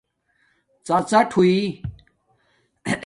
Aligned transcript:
ڎڎاٹ 0.85 1.29
ہوئئ 1.37 1.57